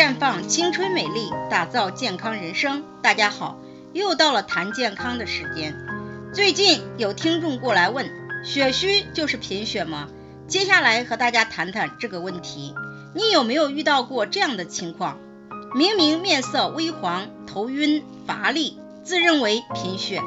[0.00, 2.84] 绽放青春美丽，打造健康人生。
[3.02, 3.60] 大家好，
[3.92, 5.76] 又到了谈健康的时间。
[6.32, 8.10] 最近有听众过来问，
[8.42, 10.08] 血虚就是贫血吗？
[10.48, 12.74] 接下来和大家谈谈这个问题。
[13.14, 15.18] 你有没有遇到过这样的情况？
[15.74, 20.22] 明明面色微黄、头晕、乏力，自认为贫血，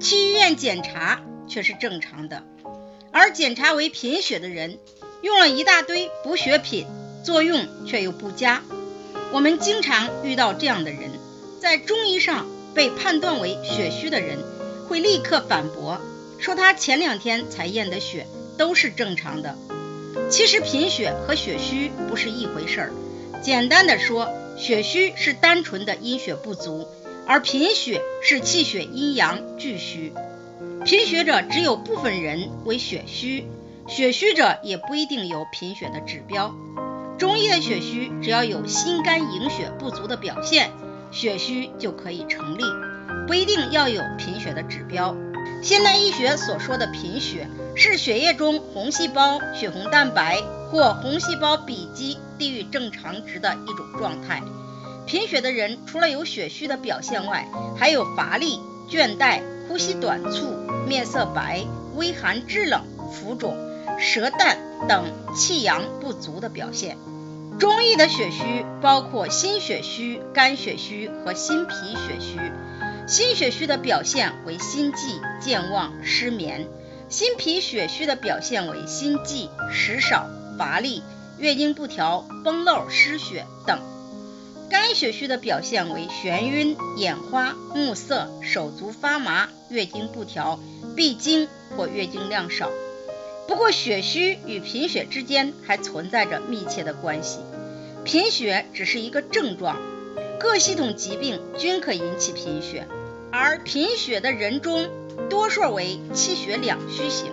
[0.00, 2.42] 去医院检查却是正常的，
[3.12, 4.80] 而检查为贫血的人，
[5.20, 6.88] 用了一大堆补血品，
[7.22, 8.62] 作用却又不佳。
[9.32, 11.10] 我们经常遇到这样的人，
[11.58, 14.38] 在中医上被判断为血虚的人，
[14.86, 15.98] 会立刻反驳，
[16.38, 18.26] 说他前两天才验的血
[18.58, 19.56] 都是正常的。
[20.30, 22.92] 其实贫血和血虚不是一回事儿。
[23.42, 24.28] 简单的说，
[24.58, 26.86] 血虚是单纯的阴血不足，
[27.26, 30.12] 而贫血是气血阴阳俱虚。
[30.84, 33.46] 贫血者只有部分人为血虚，
[33.88, 36.54] 血虚者也不一定有贫血的指标。
[37.18, 40.70] 中医的血虚，只要有心肝营血不足的表现，
[41.10, 42.62] 血虚就可以成立，
[43.26, 45.14] 不一定要有贫血的指标。
[45.62, 54.42] 现代医学所说的贫血，是血液中红细胞血红蛋白或红细胞比积低于正常值的一种状态。
[55.06, 60.46] 贫血的人除了有血虚的表现外，还有乏力、倦怠、呼吸短促、
[60.88, 63.56] 面色白、微寒肢冷、浮肿、
[64.02, 64.58] 舌淡
[64.88, 66.98] 等气阳不足的表现。
[67.58, 72.38] 中医的血虚包括心血虚、肝血虚和心脾血虚。
[73.06, 76.66] 心血虚的表现为心悸、健忘、失眠；
[77.08, 80.28] 心脾血虚的表现为心悸、食少、
[80.58, 81.02] 乏力、
[81.38, 83.78] 月经不调、崩漏、失血等；
[84.70, 90.58] 肝血虚的表现为眩晕、眼花、目涩、手足发麻、月经不调、
[90.96, 92.70] 闭经或月经量少。
[93.48, 97.40] 不过，血虚与贫血之间还存在着密切的关系。
[98.04, 99.76] 贫血只是一个症状，
[100.40, 102.86] 各系统疾病均可引起贫血，
[103.30, 104.88] 而贫血的人中
[105.28, 107.30] 多数为气血两虚型。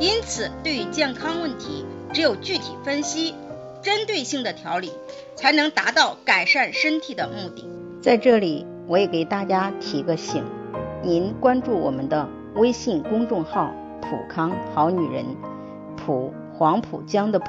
[0.00, 3.34] 因此，对于健康问题，只有具体分析、
[3.80, 4.90] 针对性的调理，
[5.36, 7.64] 才能达到改善身体的目的。
[8.02, 10.42] 在这里，我也给大家提个醒：
[11.02, 13.74] 您关注我们的微信公众号。
[14.10, 15.24] 普康好女人，
[15.96, 17.46] 普黄浦江的普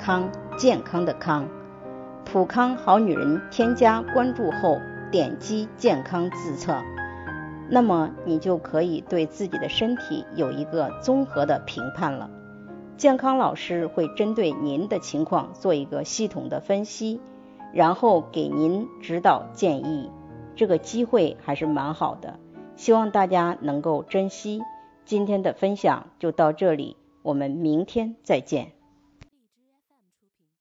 [0.00, 1.46] 康健康的康，
[2.24, 4.78] 普康好女人添加关注后，
[5.12, 6.74] 点击健康自测，
[7.70, 12.28] 那么你就可以对自己的身体有一个综合的评判了。
[12.96, 17.20] 健康老师会针对您的情况做一个系统的分析，
[17.72, 20.10] 然后给您指导建议。
[20.56, 22.40] 这个机会还是蛮好的，
[22.74, 24.62] 希望大家能够珍惜。
[25.04, 28.72] 今天的分享就到这里，我们明天再见。